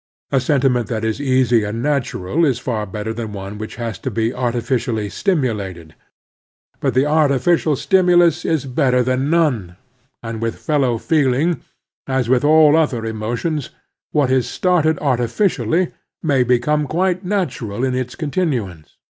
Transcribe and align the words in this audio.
A 0.31 0.39
sentiment 0.39 0.87
that 0.87 1.05
is 1.05 1.21
easy 1.21 1.63
and 1.63 1.83
natural 1.83 2.43
is 2.43 2.57
far 2.57 2.87
better 2.87 3.13
than 3.13 3.33
one 3.33 3.59
which 3.59 3.75
has 3.75 3.99
to 3.99 4.09
be 4.09 4.33
artificially 4.33 5.11
stimulated. 5.11 5.93
But 6.79 6.95
the 6.95 7.05
artificial 7.05 7.75
stimulus 7.75 8.43
is 8.43 8.65
better 8.65 9.03
than 9.03 9.27
norieraSd 9.29 10.39
with 10.39 10.57
fellow 10.57 10.97
feeling, 10.97 11.61
as 12.07 12.29
with 12.29 12.43
all 12.43 12.75
other 12.75 13.03
emoticSs, 13.03 13.69
what 14.11 14.31
is 14.31 14.49
started 14.49 14.97
artificially 14.97 15.91
may 16.23 16.41
become 16.41 16.87
quite" 16.87 17.23
natural 17.23 17.83
in 17.83 17.93
its 17.93 18.15
continuance. 18.15 18.97